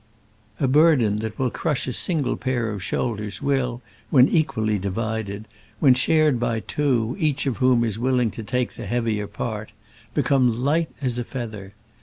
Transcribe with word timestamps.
A 0.59 0.67
burden 0.67 1.17
that 1.17 1.37
will 1.37 1.51
crush 1.51 1.85
a 1.85 1.93
single 1.93 2.35
pair 2.35 2.71
of 2.71 2.81
shoulders 2.81 3.39
will, 3.39 3.83
when 4.09 4.27
equally 4.27 4.79
divided 4.79 5.47
when 5.79 5.93
shared 5.93 6.39
by 6.39 6.61
two, 6.61 7.15
each 7.19 7.45
of 7.45 7.57
whom 7.57 7.83
is 7.83 7.99
willing 7.99 8.31
to 8.31 8.41
take 8.41 8.73
the 8.73 8.87
heavier 8.87 9.27
part 9.27 9.73
become 10.15 10.63
light 10.63 10.89
as 11.03 11.19
a 11.19 11.23
feather. 11.23 11.75